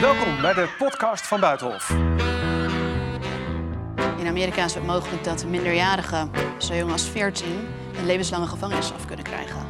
Welkom 0.00 0.40
bij 0.40 0.54
de 0.54 0.68
podcast 0.78 1.26
van 1.26 1.40
Buitenhof. 1.40 1.90
In 4.18 4.26
Amerika 4.26 4.64
is 4.64 4.74
het 4.74 4.86
mogelijk 4.86 5.24
dat 5.24 5.46
minderjarigen, 5.46 6.30
zo 6.58 6.74
jong 6.74 6.92
als 6.92 7.08
14, 7.08 7.68
een 7.98 8.06
levenslange 8.06 8.46
gevangenisstraf 8.46 9.06
kunnen 9.06 9.24
krijgen. 9.24 9.66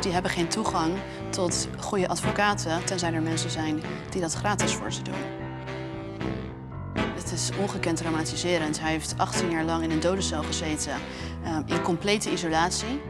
Die 0.00 0.12
hebben 0.12 0.30
geen 0.30 0.48
toegang 0.48 0.92
tot 1.30 1.68
goede 1.78 2.08
advocaten, 2.08 2.84
tenzij 2.84 3.12
er 3.12 3.22
mensen 3.22 3.50
zijn 3.50 3.82
die 4.10 4.20
dat 4.20 4.34
gratis 4.34 4.72
voor 4.72 4.92
ze 4.92 5.02
doen. 5.02 5.22
Het 7.14 7.32
is 7.32 7.50
ongekend 7.60 7.96
traumatiserend. 7.96 8.80
Hij 8.80 8.90
heeft 8.90 9.14
18 9.16 9.50
jaar 9.50 9.64
lang 9.64 9.82
in 9.82 9.90
een 9.90 10.00
dodencel 10.00 10.42
gezeten, 10.42 10.94
eh, 11.44 11.58
in 11.66 11.82
complete 11.82 12.32
isolatie. 12.32 13.00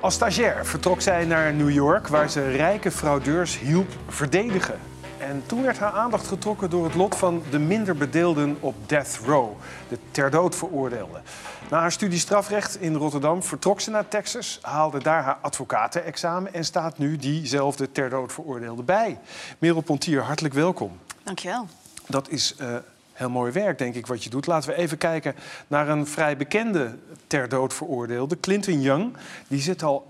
Als 0.00 0.14
stagiair 0.14 0.66
vertrok 0.66 1.00
zij 1.00 1.24
naar 1.24 1.52
New 1.52 1.70
York, 1.70 2.08
waar 2.08 2.30
ze 2.30 2.50
rijke 2.50 2.90
fraudeurs 2.90 3.58
hielp 3.58 3.88
verdedigen. 4.08 4.78
En 5.18 5.42
toen 5.46 5.62
werd 5.62 5.78
haar 5.78 5.92
aandacht 5.92 6.26
getrokken 6.26 6.70
door 6.70 6.84
het 6.84 6.94
lot 6.94 7.16
van 7.16 7.42
de 7.50 7.58
minder 7.58 7.96
bedeelden 7.96 8.56
op 8.60 8.88
death 8.88 9.20
row, 9.24 9.50
de 9.88 9.98
ter 10.10 10.30
dood 10.30 10.56
veroordeelden. 10.56 11.22
Na 11.70 11.78
haar 11.80 11.92
studie 11.92 12.18
strafrecht 12.18 12.80
in 12.80 12.94
Rotterdam 12.94 13.42
vertrok 13.42 13.80
ze 13.80 13.90
naar 13.90 14.08
Texas, 14.08 14.58
haalde 14.62 15.02
daar 15.02 15.22
haar 15.22 15.38
advocatenexamen 15.40 16.54
en 16.54 16.64
staat 16.64 16.98
nu 16.98 17.16
diezelfde 17.16 17.92
ter 17.92 18.10
dood 18.10 18.32
veroordeelde 18.32 18.82
bij. 18.82 19.18
Merel 19.58 19.80
Pontier, 19.80 20.22
hartelijk 20.22 20.54
welkom. 20.54 20.98
Dankjewel. 21.22 21.66
Dat 22.06 22.28
is 22.28 22.54
uh, 22.60 22.76
heel 23.16 23.30
mooi 23.30 23.52
werk, 23.52 23.78
denk 23.78 23.94
ik, 23.94 24.06
wat 24.06 24.24
je 24.24 24.30
doet. 24.30 24.46
Laten 24.46 24.70
we 24.70 24.76
even 24.76 24.98
kijken 24.98 25.34
naar 25.66 25.88
een 25.88 26.06
vrij 26.06 26.36
bekende 26.36 26.94
ter 27.26 27.48
dood 27.48 27.74
veroordeelde, 27.74 28.40
Clinton 28.40 28.80
Young. 28.80 29.16
Die 29.48 29.60
zit 29.60 29.82
al 29.82 30.06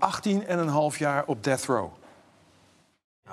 18,5 0.93 0.97
jaar 0.97 1.23
op 1.25 1.43
death 1.43 1.65
row. 1.65 1.89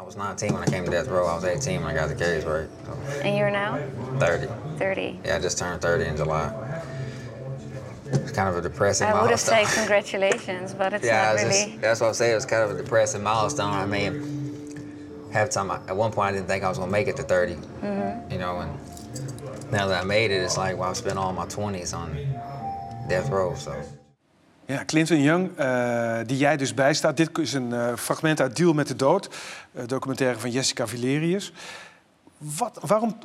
I 0.01 0.05
was 0.05 0.17
19 0.17 0.53
when 0.53 0.63
I 0.63 0.71
came 0.71 0.85
to 0.85 0.91
death 0.91 1.07
row. 1.07 1.25
I 1.29 1.35
was 1.35 1.45
18 1.45 1.83
when 1.83 1.95
I 1.95 1.99
got 1.99 2.09
the 2.09 2.15
case, 2.15 2.45
right? 2.45 2.69
So. 2.85 3.23
And 3.23 3.37
you're 3.37 3.51
now? 3.51 3.79
30. 4.19 4.49
30. 4.79 5.21
Yeah, 5.25 5.37
I 5.37 5.41
just 5.41 5.59
turned 5.59 5.81
30 5.81 6.05
in 6.05 6.17
July. 6.17 6.51
It's 8.07 8.33
kind 8.33 8.49
of 8.49 8.57
a 8.57 8.61
depressing 8.61 9.07
I 9.07 9.13
milestone. 9.13 9.23
would 9.23 9.31
have 9.31 9.69
said 9.69 9.79
congratulations, 9.79 10.75
but 10.75 10.93
it's 10.93 11.05
yeah, 11.07 11.23
not 11.23 11.35
it's 11.35 11.45
really. 11.45 11.71
just, 11.71 11.81
that's 11.81 12.01
what 12.01 12.09
I'm 12.09 12.15
saying. 12.15 12.37
It's 12.37 12.45
kind 12.45 12.63
of 12.63 12.71
a 12.71 12.83
depressing 12.83 13.23
milestone. 13.23 13.73
I 13.73 13.87
mean, 13.87 14.13
half 15.33 15.51
time, 15.51 15.71
at 15.71 15.97
one 15.97 16.11
point, 16.11 16.29
I 16.29 16.33
didn't 16.33 16.49
think 16.49 16.65
I 16.65 16.69
was 16.69 16.79
going 16.79 16.89
to 16.89 16.93
make 16.93 17.07
it 17.07 17.17
to 17.17 17.23
30. 17.23 17.55
Mm-hmm. 17.55 18.33
You 18.33 18.39
know, 18.39 18.61
and 18.61 18.79
now 19.75 19.89
that 19.89 20.05
I 20.05 20.07
made 20.07 20.31
it, 20.31 20.43
it's 20.43 20.57
like, 20.57 20.81
I've 20.81 20.97
spent 20.97 21.19
all 21.19 21.33
my 21.33 21.47
20s 21.47 21.93
on 21.95 22.17
death 23.09 23.29
row, 23.29 23.57
so. 23.57 23.73
Ja, 24.67 24.85
Clinton 24.85 25.21
Young, 25.21 25.51
uh, 25.59 26.19
die 26.27 26.37
jij 26.37 26.57
dus 26.57 26.75
bijstaat. 26.75 27.17
Dit 27.17 27.39
is 27.39 27.53
een 27.53 27.71
uh, 27.71 27.97
fragment 27.97 28.41
uit 28.41 28.57
Deal 28.57 28.73
met 28.73 28.89
de 28.89 28.97
Dood, 28.97 29.29
uh, 29.73 29.83
documentaire 29.87 30.39
van 30.39 30.51
Jessica 30.51 30.87
Valerius. 30.87 31.53
Wat, 32.39 32.79
waarom 32.87 33.17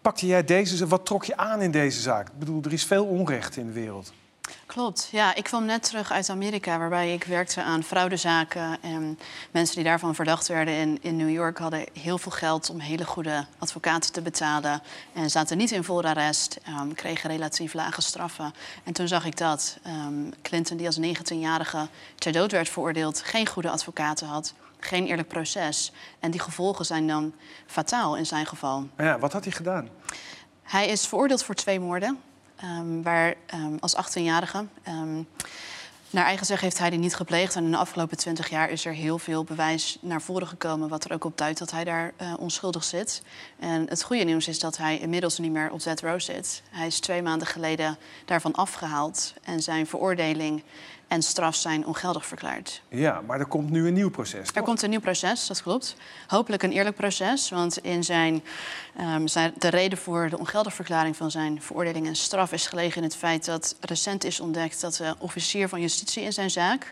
pakte 0.00 0.26
jij 0.26 0.44
deze, 0.44 0.86
wat 0.86 1.06
trok 1.06 1.24
je 1.24 1.36
aan 1.36 1.60
in 1.60 1.70
deze 1.70 2.00
zaak? 2.00 2.28
Ik 2.28 2.38
bedoel, 2.38 2.62
er 2.64 2.72
is 2.72 2.84
veel 2.84 3.04
onrecht 3.04 3.56
in 3.56 3.66
de 3.66 3.72
wereld. 3.72 4.12
Klopt, 4.66 5.08
ja. 5.12 5.34
Ik 5.34 5.44
kwam 5.44 5.64
net 5.64 5.82
terug 5.82 6.12
uit 6.12 6.30
Amerika, 6.30 6.78
waarbij 6.78 7.12
ik 7.12 7.24
werkte 7.24 7.62
aan 7.62 7.82
fraudezaken. 7.82 8.82
En 8.82 9.18
mensen 9.50 9.74
die 9.74 9.84
daarvan 9.84 10.14
verdacht 10.14 10.48
werden 10.48 10.74
in, 10.74 10.98
in 11.00 11.16
New 11.16 11.30
York 11.30 11.58
hadden 11.58 11.86
heel 11.92 12.18
veel 12.18 12.32
geld 12.32 12.70
om 12.70 12.78
hele 12.78 13.04
goede 13.04 13.46
advocaten 13.58 14.12
te 14.12 14.22
betalen. 14.22 14.82
En 15.12 15.30
zaten 15.30 15.56
niet 15.56 15.70
in 15.70 15.84
voorarrest, 15.84 16.60
um, 16.68 16.94
kregen 16.94 17.30
relatief 17.30 17.74
lage 17.74 18.02
straffen. 18.02 18.54
En 18.84 18.92
toen 18.92 19.08
zag 19.08 19.24
ik 19.24 19.36
dat 19.36 19.78
um, 19.86 20.32
Clinton, 20.42 20.76
die 20.76 20.86
als 20.86 21.00
19-jarige 21.00 21.88
ter 22.14 22.32
dood 22.32 22.52
werd 22.52 22.68
veroordeeld, 22.68 23.22
geen 23.22 23.46
goede 23.46 23.70
advocaten 23.70 24.26
had. 24.26 24.54
Geen 24.80 25.06
eerlijk 25.06 25.28
proces. 25.28 25.92
En 26.20 26.30
die 26.30 26.40
gevolgen 26.40 26.84
zijn 26.84 27.06
dan 27.06 27.32
fataal 27.66 28.16
in 28.16 28.26
zijn 28.26 28.46
geval. 28.46 28.88
Ja, 28.96 29.18
wat 29.18 29.32
had 29.32 29.44
hij 29.44 29.52
gedaan? 29.52 29.88
Hij 30.62 30.86
is 30.88 31.06
veroordeeld 31.06 31.44
voor 31.44 31.54
twee 31.54 31.80
moorden. 31.80 32.20
Um, 32.64 33.02
waar 33.02 33.34
um, 33.54 33.76
als 33.80 33.96
18-jarige. 33.96 34.66
Um, 34.88 35.28
naar 36.10 36.24
eigen 36.24 36.46
zeggen 36.46 36.66
heeft 36.66 36.78
hij 36.78 36.90
die 36.90 36.98
niet 36.98 37.14
gepleegd. 37.14 37.54
En 37.54 37.64
in 37.64 37.70
de 37.70 37.76
afgelopen 37.76 38.16
20 38.16 38.50
jaar 38.50 38.70
is 38.70 38.84
er 38.84 38.92
heel 38.92 39.18
veel 39.18 39.44
bewijs 39.44 39.98
naar 40.00 40.22
voren 40.22 40.46
gekomen. 40.46 40.88
wat 40.88 41.04
er 41.04 41.12
ook 41.12 41.24
op 41.24 41.38
duidt 41.38 41.58
dat 41.58 41.70
hij 41.70 41.84
daar 41.84 42.12
uh, 42.20 42.34
onschuldig 42.38 42.84
zit. 42.84 43.22
En 43.58 43.88
het 43.88 44.02
goede 44.02 44.24
nieuws 44.24 44.48
is 44.48 44.58
dat 44.58 44.76
hij 44.76 44.98
inmiddels 44.98 45.38
niet 45.38 45.52
meer 45.52 45.70
op 45.70 45.82
death 45.82 46.00
row 46.00 46.20
zit. 46.20 46.62
Hij 46.70 46.86
is 46.86 47.00
twee 47.00 47.22
maanden 47.22 47.46
geleden 47.46 47.98
daarvan 48.24 48.52
afgehaald. 48.52 49.34
En 49.42 49.62
zijn 49.62 49.86
veroordeling 49.86 50.62
en 51.08 51.22
straf 51.22 51.54
zijn 51.54 51.86
ongeldig 51.86 52.26
verklaard. 52.26 52.82
Ja, 52.88 53.20
maar 53.20 53.40
er 53.40 53.46
komt 53.46 53.70
nu 53.70 53.86
een 53.86 53.92
nieuw 53.92 54.10
proces. 54.10 54.46
Toch? 54.46 54.56
Er 54.56 54.62
komt 54.62 54.82
een 54.82 54.90
nieuw 54.90 55.00
proces, 55.00 55.46
dat 55.46 55.62
klopt. 55.62 55.96
Hopelijk 56.26 56.62
een 56.62 56.72
eerlijk 56.72 56.96
proces, 56.96 57.50
want 57.50 57.78
in 57.78 58.04
zijn, 58.04 58.44
um, 59.00 59.28
zijn, 59.28 59.54
de 59.58 59.68
reden 59.68 59.98
voor 59.98 60.28
de 60.30 60.38
ongeldig 60.38 60.74
verklaring 60.74 61.16
van 61.16 61.30
zijn 61.30 61.62
veroordeling 61.62 62.06
en 62.06 62.16
straf 62.16 62.52
is 62.52 62.66
gelegen 62.66 62.96
in 62.96 63.02
het 63.02 63.16
feit 63.16 63.44
dat 63.44 63.76
recent 63.80 64.24
is 64.24 64.40
ontdekt 64.40 64.80
dat 64.80 64.94
de 64.94 65.14
officier 65.18 65.68
van 65.68 65.80
justitie 65.80 66.22
in 66.22 66.32
zijn 66.32 66.50
zaak, 66.50 66.90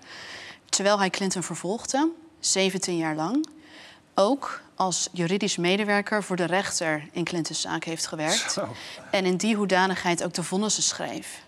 terwijl 0.68 0.98
hij 0.98 1.10
Clinton 1.10 1.42
vervolgde, 1.42 2.10
17 2.40 2.96
jaar 2.96 3.14
lang, 3.14 3.46
ook 4.14 4.62
als 4.74 5.08
juridisch 5.12 5.56
medewerker 5.56 6.22
voor 6.22 6.36
de 6.36 6.44
rechter 6.44 7.08
in 7.12 7.24
Clintons 7.24 7.60
zaak 7.60 7.84
heeft 7.84 8.06
gewerkt. 8.06 8.52
Zo. 8.52 8.68
En 9.10 9.24
in 9.24 9.36
die 9.36 9.56
hoedanigheid 9.56 10.24
ook 10.24 10.34
de 10.34 10.42
vonnissen 10.42 10.82
schreef. 10.82 11.42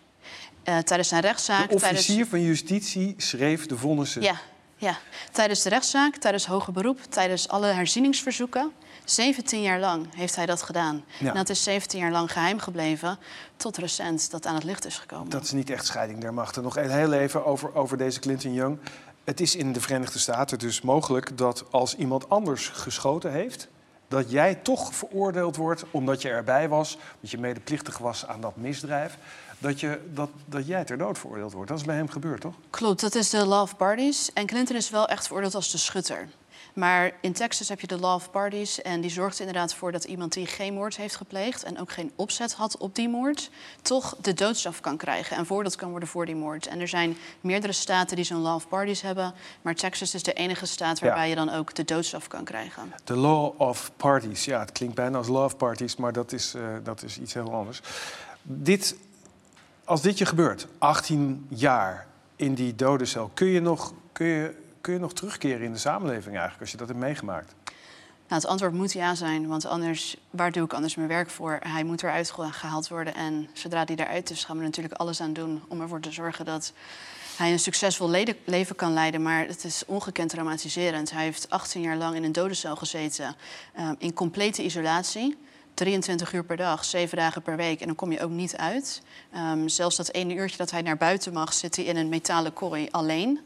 Uh, 0.68 0.78
tijdens 0.78 1.08
zijn 1.08 1.22
rechtszaak. 1.22 1.68
De 1.68 1.74
officier 1.74 2.06
tijdens... 2.06 2.28
van 2.28 2.42
justitie 2.42 3.14
schreef 3.16 3.66
de 3.66 3.76
vonnissen. 3.76 4.22
Ja, 4.22 4.36
ja, 4.76 4.98
tijdens 5.32 5.62
de 5.62 5.68
rechtszaak, 5.68 6.16
tijdens 6.16 6.46
hoger 6.46 6.72
beroep, 6.72 7.00
tijdens 7.08 7.48
alle 7.48 7.66
herzieningsverzoeken. 7.66 8.72
17 9.04 9.62
jaar 9.62 9.80
lang 9.80 10.06
heeft 10.14 10.36
hij 10.36 10.46
dat 10.46 10.62
gedaan. 10.62 11.04
Ja. 11.18 11.28
En 11.28 11.34
dat 11.34 11.48
is 11.48 11.62
17 11.62 11.98
jaar 11.98 12.10
lang 12.10 12.32
geheim 12.32 12.58
gebleven, 12.58 13.18
tot 13.56 13.76
recent 13.76 14.30
dat 14.30 14.46
aan 14.46 14.54
het 14.54 14.64
licht 14.64 14.84
is 14.84 14.98
gekomen. 14.98 15.28
Dat 15.28 15.42
is 15.42 15.52
niet 15.52 15.70
echt 15.70 15.86
scheiding 15.86 16.20
der 16.20 16.34
machten. 16.34 16.62
Nog 16.62 16.74
heel 16.74 17.12
even 17.12 17.44
over, 17.44 17.74
over 17.74 17.96
deze 17.96 18.20
Clinton 18.20 18.52
Young. 18.52 18.78
Het 19.24 19.40
is 19.40 19.56
in 19.56 19.72
de 19.72 19.80
Verenigde 19.80 20.18
Staten 20.18 20.58
dus 20.58 20.80
mogelijk 20.80 21.38
dat 21.38 21.64
als 21.70 21.96
iemand 21.96 22.28
anders 22.28 22.68
geschoten 22.68 23.32
heeft, 23.32 23.68
dat 24.08 24.30
jij 24.30 24.54
toch 24.54 24.94
veroordeeld 24.94 25.56
wordt 25.56 25.84
omdat 25.90 26.22
je 26.22 26.28
erbij 26.28 26.68
was, 26.68 26.98
dat 27.20 27.30
je 27.30 27.38
medeplichtig 27.38 27.98
was 27.98 28.26
aan 28.26 28.40
dat 28.40 28.56
misdrijf, 28.56 29.18
dat, 29.58 29.80
je, 29.80 30.00
dat, 30.12 30.30
dat 30.44 30.66
jij 30.66 30.84
ter 30.84 30.98
dood 30.98 31.18
veroordeeld 31.18 31.52
wordt. 31.52 31.68
Dat 31.68 31.78
is 31.78 31.84
bij 31.84 31.96
hem 31.96 32.08
gebeurd, 32.08 32.40
toch? 32.40 32.54
Klopt, 32.70 33.00
dat 33.00 33.14
is 33.14 33.30
de 33.30 33.46
of 33.46 33.76
parties. 33.76 34.32
En 34.32 34.46
Clinton 34.46 34.76
is 34.76 34.90
wel 34.90 35.08
echt 35.08 35.26
veroordeeld 35.26 35.54
als 35.54 35.70
de 35.70 35.78
schutter. 35.78 36.28
Maar 36.74 37.12
in 37.20 37.32
Texas 37.32 37.68
heb 37.68 37.80
je 37.80 37.86
de 37.86 37.98
law 37.98 38.14
of 38.14 38.30
parties 38.30 38.82
en 38.82 39.00
die 39.00 39.10
zorgt 39.10 39.34
er 39.34 39.46
inderdaad 39.46 39.74
voor 39.74 39.92
dat 39.92 40.04
iemand 40.04 40.32
die 40.32 40.46
geen 40.46 40.74
moord 40.74 40.96
heeft 40.96 41.16
gepleegd 41.16 41.62
en 41.62 41.78
ook 41.80 41.92
geen 41.92 42.12
opzet 42.16 42.52
had 42.52 42.76
op 42.76 42.94
die 42.94 43.08
moord, 43.08 43.50
toch 43.82 44.16
de 44.20 44.34
doodstraf 44.34 44.80
kan 44.80 44.96
krijgen 44.96 45.36
en 45.36 45.46
voordat 45.46 45.76
kan 45.76 45.90
worden 45.90 46.08
voor 46.08 46.26
die 46.26 46.34
moord. 46.36 46.66
En 46.66 46.80
er 46.80 46.88
zijn 46.88 47.16
meerdere 47.40 47.72
staten 47.72 48.16
die 48.16 48.24
zo'n 48.24 48.40
law 48.40 48.54
of 48.54 48.68
parties 48.68 49.00
hebben, 49.00 49.34
maar 49.62 49.74
Texas 49.74 50.14
is 50.14 50.22
de 50.22 50.32
enige 50.32 50.66
staat 50.66 51.00
waarbij 51.00 51.22
Ja. 51.22 51.28
je 51.28 51.34
dan 51.34 51.50
ook 51.50 51.74
de 51.74 51.84
doodstraf 51.84 52.28
kan 52.28 52.44
krijgen. 52.44 52.92
De 53.04 53.16
law 53.16 53.60
of 53.60 53.90
parties. 53.96 54.44
Ja, 54.44 54.58
het 54.60 54.72
klinkt 54.72 54.94
bijna 54.94 55.18
als 55.18 55.28
love 55.28 55.56
parties, 55.56 55.96
maar 55.96 56.12
dat 56.12 56.32
is, 56.32 56.54
uh, 56.54 56.62
dat 56.82 57.02
is 57.02 57.18
iets 57.18 57.34
heel 57.34 57.52
anders. 57.52 57.80
Dit, 58.42 58.96
als 59.84 60.00
dit 60.02 60.18
je 60.18 60.26
gebeurt, 60.26 60.66
18 60.78 61.46
jaar 61.48 62.06
in 62.36 62.54
die 62.54 62.74
dodencel, 62.74 63.30
kun 63.34 63.46
je 63.46 63.60
nog, 63.60 63.92
kun 64.12 64.26
je, 64.26 64.64
kun 64.86 64.94
je 64.94 65.00
nog 65.00 65.12
terugkeren 65.12 65.66
in 65.66 65.72
de 65.72 65.78
samenleving 65.78 66.34
eigenlijk, 66.34 66.60
als 66.60 66.70
je 66.70 66.76
dat 66.76 66.88
hebt 66.88 67.00
meegemaakt? 67.00 67.54
Nou, 68.28 68.40
het 68.40 68.46
antwoord 68.46 68.72
moet 68.72 68.92
ja 68.92 69.14
zijn, 69.14 69.46
want 69.46 69.66
anders, 69.66 70.16
waar 70.30 70.52
doe 70.52 70.64
ik 70.64 70.72
anders 70.72 70.94
mijn 70.94 71.08
werk 71.08 71.30
voor? 71.30 71.58
Hij 71.60 71.84
moet 71.84 72.02
eruit 72.02 72.30
gehaald 72.30 72.88
worden 72.88 73.14
en 73.14 73.48
zodra 73.52 73.84
hij 73.84 73.96
eruit 73.96 74.30
is, 74.30 74.44
gaan 74.44 74.58
we 74.58 74.62
natuurlijk 74.62 74.94
alles 74.94 75.20
aan 75.20 75.32
doen 75.32 75.62
om 75.68 75.80
ervoor 75.80 76.00
te 76.00 76.12
zorgen 76.12 76.44
dat 76.44 76.72
hij 77.36 77.52
een 77.52 77.58
succesvol 77.58 78.10
leven 78.44 78.76
kan 78.76 78.92
leiden. 78.92 79.22
Maar 79.22 79.46
het 79.46 79.64
is 79.64 79.82
ongekend 79.86 80.30
traumatiserend. 80.30 81.10
Hij 81.10 81.24
heeft 81.24 81.50
18 81.50 81.80
jaar 81.80 81.96
lang 81.96 82.16
in 82.16 82.24
een 82.24 82.32
dodencel 82.32 82.76
gezeten, 82.76 83.34
eh, 83.72 83.90
in 83.98 84.12
complete 84.12 84.64
isolatie. 84.64 85.36
23 85.74 86.32
uur 86.32 86.44
per 86.44 86.56
dag, 86.56 86.84
7 86.84 87.16
dagen 87.16 87.42
per 87.42 87.56
week. 87.56 87.80
En 87.80 87.86
dan 87.86 87.96
kom 87.96 88.12
je 88.12 88.20
ook 88.20 88.30
niet 88.30 88.56
uit. 88.56 89.02
Ehm, 89.32 89.68
zelfs 89.68 89.96
dat 89.96 90.12
ene 90.12 90.34
uurtje 90.34 90.56
dat 90.56 90.70
hij 90.70 90.82
naar 90.82 90.96
buiten 90.96 91.32
mag, 91.32 91.52
zit 91.52 91.76
hij 91.76 91.84
in 91.84 91.96
een 91.96 92.08
metalen 92.08 92.52
kooi 92.52 92.88
alleen. 92.90 93.40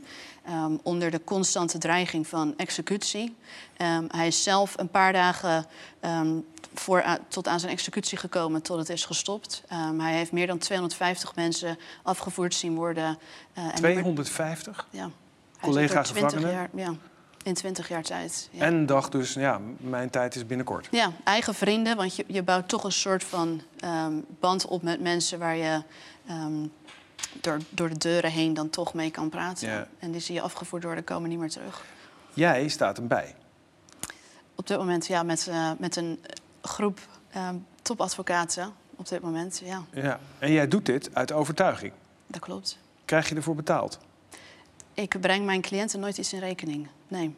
Ehm, 0.45 0.77
onder 0.83 1.11
de 1.11 1.25
constante 1.25 1.79
dreiging 1.79 2.27
van 2.27 2.55
executie. 2.57 3.37
Ehm, 3.77 4.05
hij 4.09 4.27
is 4.27 4.43
zelf 4.43 4.79
een 4.79 4.89
paar 4.89 5.13
dagen 5.13 5.67
ehm, 6.01 6.33
voor, 6.75 7.05
tot 7.29 7.49
aan 7.49 7.61
zijn 7.61 7.73
executie 7.73 8.19
gekomen, 8.19 8.63
tot 8.63 8.79
het 8.79 8.89
is 8.89 9.05
gestopt. 9.05 9.63
Hij 9.99 10.15
heeft 10.15 10.33
meer 10.33 10.47
dan 10.47 10.59
250 10.59 11.35
mensen 11.35 11.79
afgevoerd 12.03 12.55
zien 12.55 12.75
worden. 12.75 13.19
eh, 13.55 13.65
en 13.65 13.75
250? 13.75 14.87
Ja. 14.91 15.01
Hij 15.01 15.09
is 15.69 15.75
Collega 15.75 16.03
20 16.03 16.31
gevangenen? 16.31 16.53
jaar, 16.55 16.69
ja, 16.75 16.95
in 17.43 17.55
20 17.55 17.89
jaar 17.89 18.03
tijd. 18.03 18.49
Ja. 18.51 18.65
En 18.65 18.87
dacht 18.87 19.13
dus, 19.13 19.33
ja, 19.35 19.61
mijn 19.77 20.11
tijd 20.11 20.35
is 20.35 20.47
binnenkort. 20.47 20.89
Ja, 20.91 21.13
eigen 21.25 21.55
vrienden, 21.55 21.97
want 21.97 22.17
je, 22.17 22.25
je 22.27 22.43
bouwt 22.43 22.69
toch 22.69 22.85
een 22.85 22.93
soort 22.93 23.25
van 23.25 23.63
band 24.41 24.67
op 24.67 24.83
met 24.83 25.01
mensen 25.01 25.39
waar 25.39 25.57
je 25.57 25.83
door, 27.41 27.59
door 27.69 27.89
de 27.89 27.99
deuren 27.99 28.31
heen 28.31 28.55
dan 28.55 28.71
toch 28.71 28.95
mee 28.95 29.11
kan 29.11 29.29
praten. 29.29 29.69
Ja. 29.69 29.89
En 29.99 30.11
die 30.11 30.21
zie 30.21 30.35
je 30.35 30.41
afgevoerd 30.41 30.85
worden, 30.85 31.05
komen 31.05 31.29
niet 31.29 31.39
meer 31.39 31.51
terug. 31.51 31.85
Jij 32.35 32.69
staat 32.69 32.97
hem 32.97 33.07
bij. 33.09 33.35
Op 34.55 34.67
dit 34.67 34.79
moment 34.79 35.07
ja, 35.07 35.23
met, 35.23 35.47
uh, 35.49 35.71
met 35.79 35.97
een 35.97 36.21
groep 36.63 37.01
uh, 37.37 37.49
topadvocaten. 37.83 38.73
Op 38.97 39.09
dit 39.09 39.21
moment, 39.21 39.63
ja. 39.65 39.85
ja. 39.93 40.21
En 40.39 40.53
jij 40.53 40.69
doet 40.69 40.87
dit 40.87 41.15
uit 41.15 41.33
overtuiging? 41.33 41.93
Dat 42.27 42.41
klopt. 42.41 42.79
Krijg 43.05 43.29
je 43.29 43.35
ervoor 43.35 43.55
betaald? 43.55 43.99
Ik 44.95 45.21
breng 45.21 45.45
mijn 45.45 45.61
cliënten 45.61 46.01
nooit 46.01 46.19
iets 46.19 46.33
in 46.33 46.39
rekening. 46.39 46.89
Nee. 47.09 47.37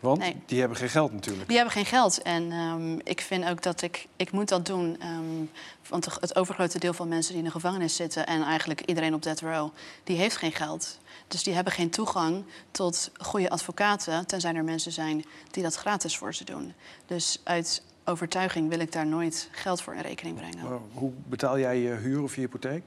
Want 0.00 0.18
nee. 0.18 0.36
die 0.46 0.58
hebben 0.58 0.78
geen 0.78 0.88
geld 0.88 1.12
natuurlijk. 1.12 1.46
Die 1.46 1.56
hebben 1.56 1.74
geen 1.74 1.86
geld. 1.86 2.22
En 2.22 2.52
um, 2.52 3.00
ik 3.04 3.20
vind 3.20 3.48
ook 3.48 3.62
dat 3.62 3.82
ik, 3.82 4.06
ik 4.16 4.30
moet 4.30 4.48
dat 4.48 4.66
doen. 4.66 4.96
Um, 5.02 5.50
want 5.88 6.20
het 6.20 6.36
overgrote 6.36 6.78
deel 6.78 6.92
van 6.92 7.08
mensen 7.08 7.32
die 7.32 7.42
in 7.42 7.46
de 7.46 7.54
gevangenis 7.54 7.96
zitten... 7.96 8.26
en 8.26 8.42
eigenlijk 8.42 8.80
iedereen 8.80 9.14
op 9.14 9.22
death 9.22 9.40
row, 9.40 9.70
die 10.04 10.16
heeft 10.16 10.36
geen 10.36 10.52
geld. 10.52 10.98
Dus 11.28 11.42
die 11.42 11.54
hebben 11.54 11.72
geen 11.72 11.90
toegang 11.90 12.44
tot 12.70 13.10
goede 13.16 13.50
advocaten... 13.50 14.26
tenzij 14.26 14.54
er 14.54 14.64
mensen 14.64 14.92
zijn 14.92 15.24
die 15.50 15.62
dat 15.62 15.74
gratis 15.74 16.16
voor 16.16 16.34
ze 16.34 16.44
doen. 16.44 16.74
Dus 17.06 17.40
uit 17.44 17.82
overtuiging 18.04 18.68
wil 18.68 18.78
ik 18.78 18.92
daar 18.92 19.06
nooit 19.06 19.48
geld 19.52 19.82
voor 19.82 19.94
in 19.94 20.00
rekening 20.00 20.36
brengen. 20.36 20.68
Maar 20.68 20.78
hoe 20.92 21.12
betaal 21.28 21.58
jij 21.58 21.78
je 21.78 21.90
huur 21.90 22.22
of 22.22 22.34
je 22.34 22.40
hypotheek? 22.40 22.82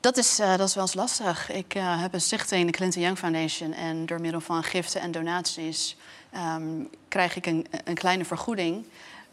Dat 0.00 0.16
is, 0.16 0.40
uh, 0.40 0.56
dat 0.56 0.68
is 0.68 0.74
wel 0.74 0.84
eens 0.84 0.94
lastig. 0.94 1.50
Ik 1.50 1.74
uh, 1.74 2.00
heb 2.00 2.14
een 2.14 2.20
stichting, 2.20 2.66
de 2.66 2.72
Clinton 2.72 3.02
Young 3.02 3.18
Foundation. 3.18 3.72
En 3.72 4.06
door 4.06 4.20
middel 4.20 4.40
van 4.40 4.62
giften 4.62 5.00
en 5.00 5.10
donaties 5.10 5.96
um, 6.56 6.88
krijg 7.08 7.36
ik 7.36 7.46
een, 7.46 7.66
een, 7.84 7.94
kleine 7.94 8.24
vergoeding. 8.24 8.84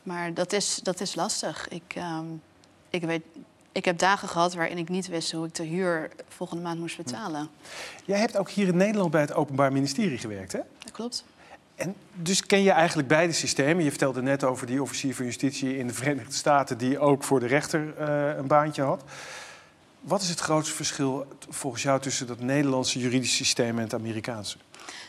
Maar 0.03 0.33
dat 0.33 0.53
is, 0.53 0.79
dat 0.83 0.99
is 0.99 1.15
lastig. 1.15 1.67
Ik, 1.67 1.95
um, 1.97 2.41
ik, 2.89 3.03
weet, 3.03 3.21
ik 3.71 3.85
heb 3.85 3.97
dagen 3.97 4.27
gehad 4.27 4.53
waarin 4.53 4.77
ik 4.77 4.89
niet 4.89 5.07
wist 5.07 5.31
hoe 5.31 5.45
ik 5.45 5.55
de 5.55 5.63
huur 5.63 6.09
volgende 6.27 6.63
maand 6.63 6.79
moest 6.79 6.97
betalen. 6.97 7.49
Jij 8.05 8.19
hebt 8.19 8.37
ook 8.37 8.49
hier 8.49 8.67
in 8.67 8.77
Nederland 8.77 9.11
bij 9.11 9.21
het 9.21 9.33
Openbaar 9.33 9.71
Ministerie 9.71 10.17
gewerkt, 10.17 10.51
hè? 10.51 10.59
Dat 10.79 10.91
klopt. 10.91 11.23
En 11.75 11.95
dus 12.13 12.45
ken 12.45 12.63
je 12.63 12.71
eigenlijk 12.71 13.07
beide 13.07 13.33
systemen. 13.33 13.83
Je 13.83 13.89
vertelde 13.89 14.21
net 14.21 14.43
over 14.43 14.67
die 14.67 14.81
officier 14.81 15.15
van 15.15 15.25
justitie 15.25 15.77
in 15.77 15.87
de 15.87 15.93
Verenigde 15.93 16.33
Staten... 16.33 16.77
die 16.77 16.99
ook 16.99 17.23
voor 17.23 17.39
de 17.39 17.47
rechter 17.47 17.93
uh, 17.99 18.37
een 18.37 18.47
baantje 18.47 18.81
had. 18.81 19.03
Wat 20.05 20.21
is 20.21 20.29
het 20.29 20.39
grootste 20.39 20.75
verschil 20.75 21.27
volgens 21.49 21.83
jou 21.83 21.99
tussen 21.99 22.27
dat 22.27 22.39
Nederlandse 22.39 22.99
juridische 22.99 23.35
systeem 23.35 23.77
en 23.77 23.83
het 23.83 23.93
Amerikaanse? 23.93 24.57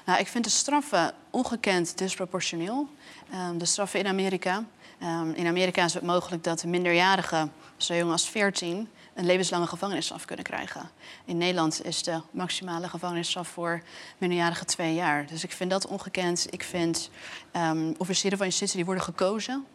Nou, 0.07 0.21
ik 0.21 0.27
vind 0.27 0.45
de 0.45 0.51
straffen 0.51 1.15
ongekend 1.31 1.99
disproportioneel. 1.99 2.89
Um, 3.35 3.59
de 3.59 3.65
straffen 3.65 4.01
in 4.01 4.07
Amerika. 4.07 4.65
Um, 5.03 5.33
in 5.33 5.47
Amerika 5.47 5.85
is 5.85 5.95
het 5.95 6.03
mogelijk 6.03 6.45
dat 6.45 6.65
minderjarigen, 6.65 7.53
zo 7.77 7.95
jong 7.95 8.11
als 8.11 8.29
14, 8.29 8.89
een 9.15 9.27
levenslange 9.27 9.67
gevangenisstraf 9.67 10.25
kunnen 10.25 10.45
krijgen. 10.45 10.91
In 11.25 11.37
Nederland 11.37 11.85
is 11.85 12.03
de 12.03 12.21
maximale 12.31 12.89
gevangenisstraf 12.89 13.49
voor 13.49 13.83
minderjarigen 14.19 14.67
twee 14.67 14.95
jaar. 14.95 15.27
Dus 15.27 15.45
ik 15.45 15.53
vind 15.53 15.71
dat 15.71 15.87
ongekend. 15.87 16.47
Ik 16.51 16.63
vind 16.63 17.11
um, 17.57 17.95
officieren 17.99 18.39
van 18.39 18.47
justitie 18.47 18.77
die 18.77 18.85
worden 18.85 19.05
gekozen. 19.05 19.67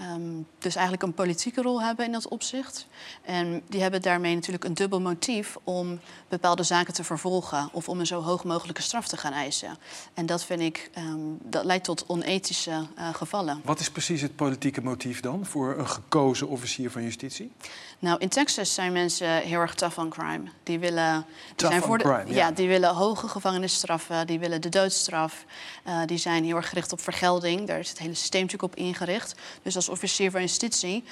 Um, 0.00 0.46
dus 0.58 0.74
eigenlijk 0.74 1.02
een 1.02 1.14
politieke 1.14 1.62
rol 1.62 1.82
hebben 1.82 2.06
in 2.06 2.12
dat 2.12 2.28
opzicht. 2.28 2.86
En 3.22 3.62
die 3.68 3.80
hebben 3.80 4.02
daarmee 4.02 4.34
natuurlijk 4.34 4.64
een 4.64 4.74
dubbel 4.74 5.00
motief 5.00 5.56
om 5.64 6.00
bepaalde 6.28 6.62
zaken 6.62 6.94
te 6.94 7.04
vervolgen 7.04 7.68
of 7.72 7.88
om 7.88 8.00
een 8.00 8.06
zo 8.06 8.22
hoog 8.22 8.44
mogelijke 8.44 8.82
straf 8.82 9.08
te 9.08 9.16
gaan 9.16 9.32
eisen. 9.32 9.78
En 10.14 10.26
dat 10.26 10.44
vind 10.44 10.60
ik, 10.60 10.90
um, 10.98 11.38
dat 11.42 11.64
leidt 11.64 11.84
tot 11.84 12.04
onethische 12.06 12.86
uh, 12.98 13.14
gevallen. 13.14 13.60
Wat 13.64 13.80
is 13.80 13.90
precies 13.90 14.20
het 14.20 14.36
politieke 14.36 14.82
motief 14.82 15.20
dan 15.20 15.46
voor 15.46 15.78
een 15.78 15.88
gekozen 15.88 16.48
officier 16.48 16.90
van 16.90 17.02
justitie? 17.02 17.52
Nou, 17.98 18.18
in 18.18 18.28
Texas 18.28 18.74
zijn 18.74 18.92
mensen 18.92 19.28
heel 19.28 19.60
erg 19.60 19.74
tough 19.74 19.98
on 19.98 20.08
crime. 20.08 20.42
Die 20.62 20.78
willen, 20.78 21.26
die 21.56 21.66
zijn 21.66 21.82
voor 21.82 21.98
de, 21.98 22.04
crime, 22.04 22.26
ja. 22.26 22.34
ja. 22.34 22.50
die 22.50 22.68
willen 22.68 22.94
hoge 22.94 23.28
gevangenisstraffen, 23.28 24.26
die 24.26 24.38
willen 24.38 24.60
de 24.60 24.68
doodstraf. 24.68 25.44
Uh, 25.86 26.00
die 26.06 26.18
zijn 26.18 26.44
heel 26.44 26.56
erg 26.56 26.68
gericht 26.68 26.92
op 26.92 27.00
vergelding. 27.00 27.66
Daar 27.66 27.78
is 27.78 27.88
het 27.88 27.98
hele 27.98 28.14
systeem 28.14 28.42
natuurlijk 28.42 28.72
op 28.72 28.78
ingericht. 28.78 29.34
Dus 29.62 29.76
als 29.76 29.88
officier 29.88 30.30
van 30.30 30.40
justitie 30.40 31.04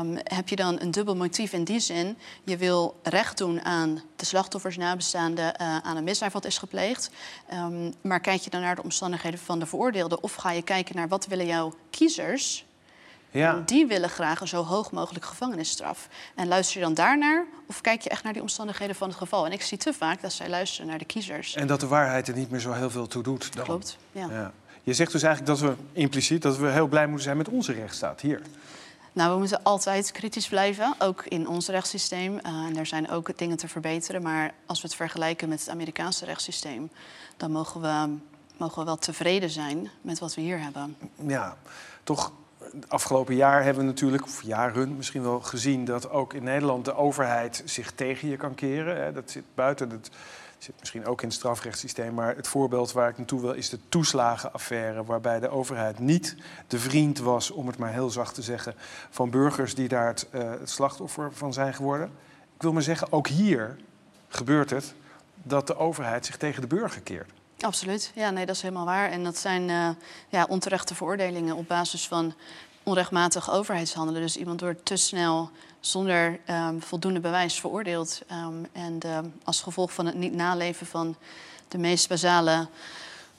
um, 0.00 0.18
heb 0.22 0.48
je 0.48 0.56
dan 0.56 0.80
een 0.80 0.90
dubbel 0.90 1.16
motief 1.16 1.52
in 1.52 1.64
die 1.64 1.80
zin. 1.80 2.18
Je 2.44 2.56
wil 2.56 2.96
recht 3.02 3.38
doen 3.38 3.64
aan 3.64 4.02
de 4.16 4.24
slachtoffers, 4.24 4.76
nabestaanden, 4.76 5.54
uh, 5.60 5.76
aan 5.76 5.96
een 5.96 6.04
misdrijf 6.04 6.32
wat 6.32 6.44
is 6.44 6.58
gepleegd. 6.58 7.10
Um, 7.52 7.94
maar 8.00 8.20
kijk 8.20 8.40
je 8.40 8.50
dan 8.50 8.60
naar 8.60 8.76
de 8.76 8.82
omstandigheden 8.82 9.40
van 9.40 9.58
de 9.58 9.66
veroordeelde? 9.66 10.20
Of 10.20 10.34
ga 10.34 10.50
je 10.50 10.62
kijken 10.62 10.96
naar 10.96 11.08
wat 11.08 11.26
willen 11.26 11.46
jouw 11.46 11.74
kiezers 11.90 12.66
ja. 13.30 13.62
Die 13.66 13.86
willen 13.86 14.08
graag 14.08 14.40
een 14.40 14.48
zo 14.48 14.64
hoog 14.64 14.90
mogelijk 14.90 15.24
gevangenisstraf. 15.24 16.08
En 16.34 16.48
luister 16.48 16.78
je 16.78 16.84
dan 16.84 16.94
daarnaar 16.94 17.44
of 17.66 17.80
kijk 17.80 18.00
je 18.00 18.10
echt 18.10 18.22
naar 18.22 18.32
die 18.32 18.42
omstandigheden 18.42 18.94
van 18.94 19.08
het 19.08 19.18
geval? 19.18 19.46
En 19.46 19.52
ik 19.52 19.62
zie 19.62 19.78
te 19.78 19.92
vaak 19.92 20.20
dat 20.20 20.32
zij 20.32 20.48
luisteren 20.48 20.86
naar 20.86 20.98
de 20.98 21.04
kiezers. 21.04 21.54
En 21.54 21.66
dat 21.66 21.80
de 21.80 21.86
waarheid 21.86 22.28
er 22.28 22.34
niet 22.34 22.50
meer 22.50 22.60
zo 22.60 22.72
heel 22.72 22.90
veel 22.90 23.06
toe 23.06 23.22
doet. 23.22 23.54
Dan. 23.54 23.64
Klopt, 23.64 23.96
ja. 24.12 24.26
ja. 24.30 24.52
Je 24.82 24.94
zegt 24.94 25.12
dus 25.12 25.22
eigenlijk 25.22 25.58
dat 25.58 25.68
we 25.68 25.76
impliciet 25.92 26.42
dat 26.42 26.56
we 26.56 26.66
heel 26.66 26.86
blij 26.86 27.06
moeten 27.06 27.24
zijn 27.24 27.36
met 27.36 27.48
onze 27.48 27.72
rechtsstaat 27.72 28.20
hier. 28.20 28.42
Nou, 29.12 29.32
we 29.32 29.38
moeten 29.38 29.62
altijd 29.62 30.12
kritisch 30.12 30.48
blijven, 30.48 30.94
ook 30.98 31.24
in 31.24 31.48
ons 31.48 31.68
rechtssysteem. 31.68 32.32
Uh, 32.34 32.40
en 32.42 32.76
er 32.76 32.86
zijn 32.86 33.10
ook 33.10 33.38
dingen 33.38 33.56
te 33.56 33.68
verbeteren. 33.68 34.22
Maar 34.22 34.54
als 34.66 34.80
we 34.80 34.86
het 34.86 34.96
vergelijken 34.96 35.48
met 35.48 35.60
het 35.60 35.68
Amerikaanse 35.68 36.24
rechtssysteem, 36.24 36.90
dan 37.36 37.50
mogen 37.50 37.80
we, 37.80 38.16
mogen 38.56 38.78
we 38.78 38.84
wel 38.84 38.96
tevreden 38.96 39.50
zijn 39.50 39.90
met 40.00 40.18
wat 40.18 40.34
we 40.34 40.40
hier 40.40 40.60
hebben. 40.60 40.96
Ja, 41.26 41.56
toch 42.04 42.32
afgelopen 42.88 43.34
jaar 43.34 43.62
hebben 43.64 43.82
we 43.82 43.88
natuurlijk, 43.88 44.24
of 44.24 44.42
jaren 44.42 44.96
misschien 44.96 45.22
wel 45.22 45.40
gezien, 45.40 45.84
dat 45.84 46.10
ook 46.10 46.34
in 46.34 46.42
Nederland 46.42 46.84
de 46.84 46.94
overheid 46.94 47.62
zich 47.64 47.92
tegen 47.92 48.28
je 48.28 48.36
kan 48.36 48.54
keren. 48.54 49.14
Dat 49.14 49.30
zit 49.30 49.44
buiten 49.54 49.90
het. 49.90 50.10
Zit 50.58 50.74
misschien 50.78 51.06
ook 51.06 51.22
in 51.22 51.28
het 51.28 51.36
strafrechtssysteem, 51.36 52.14
maar 52.14 52.36
het 52.36 52.48
voorbeeld 52.48 52.92
waar 52.92 53.08
ik 53.08 53.16
naartoe 53.16 53.40
wil 53.40 53.52
is 53.52 53.68
de 53.68 53.78
toeslagenaffaire, 53.88 55.04
waarbij 55.04 55.40
de 55.40 55.48
overheid 55.48 55.98
niet 55.98 56.36
de 56.66 56.78
vriend 56.78 57.18
was, 57.18 57.50
om 57.50 57.66
het 57.66 57.78
maar 57.78 57.92
heel 57.92 58.10
zacht 58.10 58.34
te 58.34 58.42
zeggen, 58.42 58.74
van 59.10 59.30
burgers 59.30 59.74
die 59.74 59.88
daar 59.88 60.06
het, 60.06 60.26
uh, 60.34 60.50
het 60.50 60.70
slachtoffer 60.70 61.32
van 61.32 61.52
zijn 61.52 61.74
geworden. 61.74 62.10
Ik 62.54 62.62
wil 62.62 62.72
maar 62.72 62.82
zeggen, 62.82 63.12
ook 63.12 63.28
hier 63.28 63.76
gebeurt 64.28 64.70
het 64.70 64.94
dat 65.42 65.66
de 65.66 65.76
overheid 65.76 66.26
zich 66.26 66.36
tegen 66.36 66.60
de 66.60 66.68
burger 66.68 67.00
keert. 67.00 67.30
Absoluut, 67.60 68.12
ja, 68.14 68.30
nee, 68.30 68.46
dat 68.46 68.54
is 68.54 68.62
helemaal 68.62 68.84
waar. 68.84 69.10
En 69.10 69.24
dat 69.24 69.38
zijn 69.38 69.68
uh, 69.68 69.88
ja, 70.28 70.46
onterechte 70.48 70.94
veroordelingen 70.94 71.56
op 71.56 71.68
basis 71.68 72.08
van 72.08 72.34
onrechtmatig 72.82 73.50
overheidshandelen. 73.50 74.20
Dus 74.20 74.36
iemand 74.36 74.60
wordt 74.60 74.84
te 74.84 74.96
snel 74.96 75.50
zonder 75.80 76.40
um, 76.50 76.82
voldoende 76.82 77.20
bewijs 77.20 77.60
veroordeeld. 77.60 78.20
Um, 78.32 78.66
en 78.72 78.98
uh, 79.06 79.18
als 79.44 79.60
gevolg 79.60 79.92
van 79.92 80.06
het 80.06 80.14
niet 80.14 80.34
naleven 80.34 80.86
van 80.86 81.16
de 81.68 81.78
meest 81.78 82.08
basale 82.08 82.68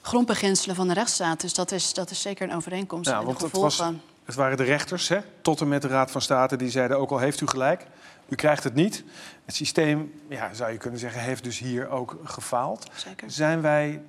grondbeginselen 0.01 0.75
van 0.75 0.87
de 0.87 0.93
rechtsstaat. 0.93 1.41
Dus 1.41 1.53
dat 1.53 1.71
is, 1.71 1.93
dat 1.93 2.09
is 2.09 2.21
zeker 2.21 2.49
een 2.49 2.55
overeenkomst. 2.55 3.09
Ja, 3.09 3.23
want 3.23 3.41
het, 3.41 3.51
was, 3.51 3.83
het 4.25 4.35
waren 4.35 4.57
de 4.57 4.63
rechters, 4.63 5.07
hè, 5.07 5.19
tot 5.41 5.61
en 5.61 5.67
met 5.67 5.81
de 5.81 5.87
Raad 5.87 6.11
van 6.11 6.21
State, 6.21 6.55
die 6.55 6.69
zeiden 6.69 6.97
ook 6.97 7.11
al 7.11 7.19
heeft 7.19 7.41
u 7.41 7.47
gelijk. 7.47 7.85
U 8.29 8.35
krijgt 8.35 8.63
het 8.63 8.75
niet. 8.75 9.03
Het 9.45 9.55
systeem, 9.55 10.13
ja, 10.29 10.53
zou 10.53 10.71
je 10.71 10.77
kunnen 10.77 10.99
zeggen, 10.99 11.21
heeft 11.21 11.43
dus 11.43 11.59
hier 11.59 11.89
ook 11.89 12.17
gefaald. 12.23 12.87
Zeker. 12.95 13.31
Zijn 13.31 13.61
wij 13.61 14.01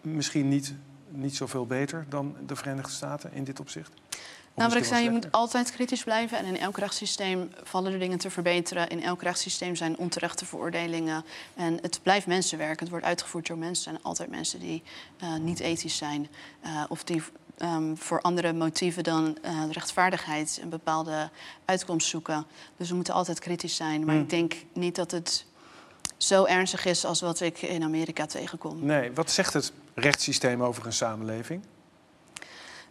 misschien 0.00 0.48
niet, 0.48 0.74
niet 1.08 1.36
zoveel 1.36 1.66
beter 1.66 2.06
dan 2.08 2.36
de 2.46 2.56
Verenigde 2.56 2.92
Staten 2.92 3.32
in 3.32 3.44
dit 3.44 3.60
opzicht? 3.60 3.92
Nou, 4.54 4.68
wat 4.68 4.78
ik 4.78 4.84
zei, 4.84 5.04
je 5.04 5.10
moet 5.10 5.32
altijd 5.32 5.72
kritisch 5.72 6.04
blijven. 6.04 6.38
En 6.38 6.44
in 6.44 6.58
elk 6.58 6.78
rechtssysteem 6.78 7.50
vallen 7.62 7.92
er 7.92 7.98
dingen 7.98 8.18
te 8.18 8.30
verbeteren. 8.30 8.88
In 8.88 9.02
elk 9.02 9.22
rechtssysteem 9.22 9.76
zijn 9.76 9.96
onterechte 9.96 10.46
veroordelingen. 10.46 11.24
En 11.54 11.78
het 11.82 12.00
blijft 12.02 12.26
mensenwerk. 12.26 12.80
Het 12.80 12.88
wordt 12.88 13.04
uitgevoerd 13.04 13.46
door 13.46 13.58
mensen. 13.58 13.84
Er 13.84 13.90
zijn 13.90 14.04
altijd 14.04 14.30
mensen 14.30 14.60
die 14.60 14.82
uh, 15.22 15.36
niet 15.36 15.60
ethisch 15.60 15.96
zijn. 15.96 16.28
Uh, 16.64 16.84
of 16.88 17.04
die 17.04 17.22
um, 17.62 17.96
voor 17.98 18.20
andere 18.20 18.52
motieven 18.52 19.02
dan 19.04 19.36
uh, 19.44 19.62
rechtvaardigheid 19.70 20.58
een 20.62 20.68
bepaalde 20.68 21.30
uitkomst 21.64 22.08
zoeken. 22.08 22.46
Dus 22.76 22.88
we 22.88 22.94
moeten 22.94 23.14
altijd 23.14 23.38
kritisch 23.38 23.76
zijn. 23.76 24.04
Maar 24.04 24.14
Hmm. 24.14 24.22
ik 24.22 24.30
denk 24.30 24.54
niet 24.72 24.96
dat 24.96 25.10
het 25.10 25.46
zo 26.16 26.44
ernstig 26.44 26.84
is 26.84 27.04
als 27.04 27.20
wat 27.20 27.40
ik 27.40 27.62
in 27.62 27.82
Amerika 27.82 28.26
tegenkom. 28.26 28.84
Nee, 28.86 29.12
wat 29.12 29.30
zegt 29.30 29.52
het 29.52 29.72
rechtssysteem 29.94 30.62
over 30.62 30.86
een 30.86 30.92
samenleving? 30.92 31.62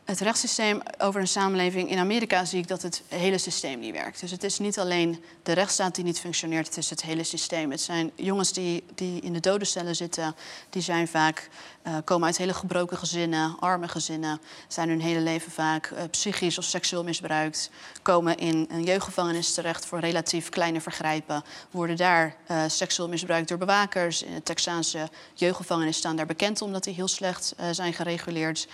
Het 0.06 0.20
rechtssysteem 0.20 0.82
over 0.98 1.22
een 1.22 1.28
samenleving 1.28 1.90
in 1.90 1.98
Amerika 1.98 2.46
zie 2.46 2.60
ik 2.60 2.68
dat 2.68 2.82
het 2.82 3.04
hele 3.08 3.38
systeem 3.38 3.80
niet 3.80 3.94
werkt. 3.94 4.20
Dus 4.20 4.32
het 4.32 4.44
is 4.44 4.60
niet 4.60 4.80
alleen 4.80 5.24
de 5.44 5.52
rechtsstaat 5.52 5.96
die 5.96 6.04
niet 6.04 6.20
functioneert, 6.20 6.68
het 6.68 6.78
is 6.78 6.90
het 6.90 7.02
hele 7.02 7.24
systeem. 7.24 7.72
Het 7.72 7.82
zijn 7.82 8.12
jongens 8.16 8.54
die, 8.54 8.84
die 8.96 9.22
in 9.22 9.34
de 9.34 9.40
dodencellen 9.40 9.96
zitten, 9.96 10.36
die 10.70 10.82
zijn 10.82 11.08
vaak, 11.08 11.50
uh, 11.88 11.96
komen 12.04 12.26
uit 12.26 12.38
hele 12.38 12.54
gebroken 12.54 12.98
gezinnen, 12.98 13.56
arme 13.60 13.88
gezinnen, 13.88 14.42
zijn 14.68 14.90
hun 14.90 15.02
hele 15.02 15.20
leven 15.20 15.52
vaak 15.52 15.90
uh, 15.90 16.00
psychisch 16.12 16.58
of 16.58 16.64
seksueel 16.64 17.04
misbruikt, 17.04 17.70
komen 18.02 18.38
in 18.38 18.68
een 18.72 18.84
jeugdgevangenis 18.84 19.54
terecht 19.54 19.86
voor 19.86 20.00
relatief 20.00 20.50
kleine 20.50 20.82
vergrijpen, 20.82 21.44
worden 21.72 21.96
daar 21.96 22.36
uh, 22.52 22.64
seksueel 22.68 23.10
misbruikt 23.10 23.48
door 23.48 23.58
bewakers. 23.58 24.24
In 24.24 24.34
de 24.34 24.44
Texaanse 24.44 25.10
jeugdgevangenis 25.34 25.98
staan 25.98 26.16
daar 26.16 26.26
bekend 26.26 26.62
omdat 26.62 26.84
die 26.84 26.94
heel 26.94 27.08
slecht 27.08 27.56
zijn 27.72 27.94
gereguleerd, 27.94 28.68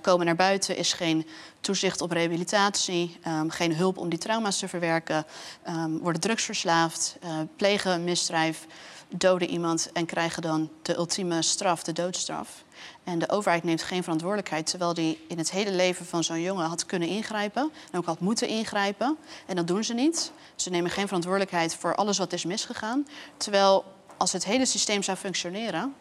komen 0.00 0.26
naar 0.26 0.36
buiten 0.36 0.69
is 0.76 0.92
geen 0.92 1.26
toezicht 1.60 2.00
op 2.00 2.10
rehabilitatie, 2.10 3.18
um, 3.26 3.50
geen 3.50 3.76
hulp 3.76 3.98
om 3.98 4.08
die 4.08 4.18
trauma's 4.18 4.58
te 4.58 4.68
verwerken, 4.68 5.26
um, 5.68 5.98
worden 5.98 6.20
drugsverslaafd, 6.20 7.16
uh, 7.24 7.38
plegen 7.56 7.92
een 7.92 8.04
misdrijf, 8.04 8.66
doden 9.08 9.48
iemand 9.48 9.92
en 9.92 10.06
krijgen 10.06 10.42
dan 10.42 10.70
de 10.82 10.96
ultieme 10.96 11.42
straf, 11.42 11.82
de 11.82 11.92
doodstraf. 11.92 12.64
En 13.04 13.18
de 13.18 13.28
overheid 13.28 13.64
neemt 13.64 13.82
geen 13.82 14.02
verantwoordelijkheid, 14.02 14.66
terwijl 14.66 14.94
die 14.94 15.24
in 15.28 15.38
het 15.38 15.50
hele 15.50 15.72
leven 15.72 16.06
van 16.06 16.24
zo'n 16.24 16.40
jongen 16.40 16.66
had 16.66 16.86
kunnen 16.86 17.08
ingrijpen 17.08 17.70
en 17.90 17.98
ook 17.98 18.06
had 18.06 18.20
moeten 18.20 18.48
ingrijpen. 18.48 19.16
En 19.46 19.56
dat 19.56 19.66
doen 19.66 19.84
ze 19.84 19.94
niet. 19.94 20.32
Ze 20.54 20.70
nemen 20.70 20.90
geen 20.90 21.06
verantwoordelijkheid 21.06 21.74
voor 21.74 21.94
alles 21.94 22.18
wat 22.18 22.32
is 22.32 22.44
misgegaan. 22.44 23.06
Terwijl 23.36 23.84
als 24.16 24.32
het 24.32 24.44
hele 24.44 24.66
systeem 24.66 25.02
zou 25.02 25.16
functioneren, 25.16 25.94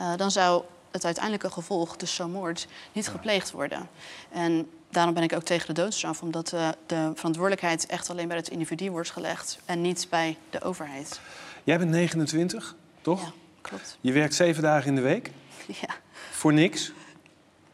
uh, 0.00 0.16
dan 0.16 0.30
zou 0.30 0.62
het 0.94 1.04
uiteindelijke 1.04 1.50
gevolg, 1.50 1.96
dus 1.96 2.14
zo'n 2.14 2.30
moord, 2.30 2.66
niet 2.92 3.08
gepleegd 3.08 3.50
worden. 3.50 3.88
En 4.30 4.70
daarom 4.90 5.14
ben 5.14 5.22
ik 5.22 5.32
ook 5.32 5.42
tegen 5.42 5.74
de 5.74 5.80
doodstraf, 5.80 6.22
omdat 6.22 6.52
uh, 6.52 6.68
de 6.86 7.12
verantwoordelijkheid 7.14 7.86
echt 7.86 8.10
alleen 8.10 8.28
bij 8.28 8.36
het 8.36 8.48
individu 8.48 8.90
wordt 8.90 9.10
gelegd 9.10 9.58
en 9.64 9.80
niet 9.80 10.06
bij 10.10 10.36
de 10.50 10.60
overheid. 10.60 11.20
Jij 11.64 11.78
bent 11.78 11.90
29, 11.90 12.74
toch? 13.00 13.20
Ja, 13.20 13.32
klopt. 13.60 13.98
Je 14.00 14.12
werkt 14.12 14.34
zeven 14.34 14.62
dagen 14.62 14.88
in 14.88 14.94
de 14.94 15.00
week? 15.00 15.30
Ja. 15.80 15.94
Voor 16.30 16.52
niks? 16.52 16.92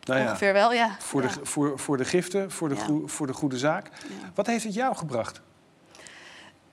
Nou 0.05 0.21
ja, 0.21 0.27
Ongeveer 0.27 0.53
wel, 0.53 0.73
ja. 0.73 0.97
Voor, 0.99 1.23
ja. 1.23 1.29
De, 1.29 1.41
voor, 1.43 1.79
voor 1.79 1.97
de 1.97 2.05
giften, 2.05 2.51
voor 2.51 2.69
de, 2.69 2.75
ja. 2.75 2.81
goe, 2.81 3.09
voor 3.09 3.27
de 3.27 3.33
goede 3.33 3.59
zaak. 3.59 3.91
Wat 4.35 4.47
heeft 4.47 4.65
het 4.65 4.75
jou 4.75 4.97
gebracht? 4.97 5.41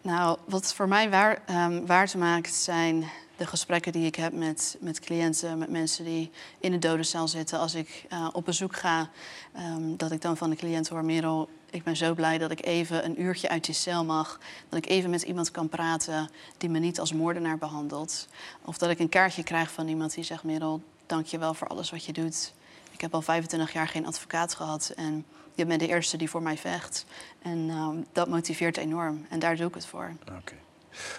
Nou, 0.02 0.38
wat 0.46 0.74
voor 0.74 0.88
mij 0.88 1.10
waar, 1.10 1.42
um, 1.50 1.86
waard 1.86 2.16
maakt 2.16 2.54
zijn 2.54 3.06
de 3.38 3.46
gesprekken 3.46 3.92
die 3.92 4.06
ik 4.06 4.16
heb 4.16 4.34
met, 4.34 4.78
met 4.80 5.00
cliënten, 5.00 5.58
met 5.58 5.70
mensen 5.70 6.06
die 6.06 6.32
in 6.60 6.72
de 6.72 6.78
dodencel 6.78 7.28
zitten. 7.28 7.60
Als 7.60 7.76
ik 7.76 8.06
uh, 8.14 8.28
op 8.32 8.46
bezoek 8.46 8.76
ga, 8.76 9.10
um, 9.58 9.98
dat 9.98 10.12
ik 10.12 10.22
dan 10.22 10.38
van 10.38 10.50
de 10.50 10.56
cliënt 10.56 10.88
hoor, 10.88 11.06
Merel, 11.06 11.50
ik 11.70 11.84
ben 11.84 11.96
zo 11.96 12.14
blij 12.14 12.38
dat 12.38 12.52
ik 12.52 12.66
even 12.66 13.06
een 13.06 13.22
uurtje 13.22 13.50
uit 13.50 13.66
die 13.66 13.76
cel 13.76 14.06
mag. 14.06 14.40
Dat 14.70 14.78
ik 14.78 14.90
even 14.90 15.10
met 15.10 15.22
iemand 15.22 15.52
kan 15.52 15.70
praten 15.70 16.30
die 16.58 16.70
me 16.70 16.80
niet 16.80 17.00
als 17.00 17.14
moordenaar 17.14 17.58
behandelt. 17.58 18.28
Of 18.62 18.78
dat 18.78 18.90
ik 18.90 19.00
een 19.00 19.10
kaartje 19.10 19.44
krijg 19.44 19.72
van 19.72 19.88
iemand 19.88 20.14
die 20.14 20.24
zegt, 20.24 20.44
Merel, 20.44 20.82
dank 21.06 21.26
je 21.26 21.38
wel 21.38 21.54
voor 21.54 21.68
alles 21.68 21.92
wat 21.92 22.06
je 22.06 22.14
doet. 22.14 22.54
Ik 22.92 23.02
heb 23.02 23.14
al 23.14 23.22
25 23.22 23.74
jaar 23.74 23.88
geen 23.88 24.06
advocaat 24.06 24.54
gehad 24.54 24.94
en 24.96 25.26
je 25.56 25.66
bent 25.66 25.80
de 25.80 25.88
eerste 25.88 26.18
die 26.18 26.30
voor 26.30 26.42
mij 26.42 26.58
vecht. 26.58 27.06
En 27.42 27.70
um, 27.70 28.06
dat 28.12 28.28
motiveert 28.28 28.78
enorm 28.78 29.26
en 29.30 29.40
daar 29.40 29.56
doe 29.56 29.68
ik 29.68 29.74
het 29.74 29.86
voor. 29.86 30.12
Oké, 30.38 30.54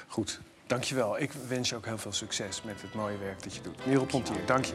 goed. 0.07 0.41
Dankjewel. 0.69 1.21
Ik 1.21 1.33
wens 1.49 1.69
je 1.69 1.77
ook 1.77 1.85
heel 1.85 1.99
veel 1.99 2.13
succes 2.13 2.63
met 2.63 2.83
het 2.83 2.95
mooie 2.95 3.19
werk 3.19 3.43
dat 3.43 3.55
je 3.55 3.61
doet. 3.61 3.87
Merel 3.87 4.07
Pontier, 4.07 4.47
dank 4.47 4.65
je. 4.65 4.75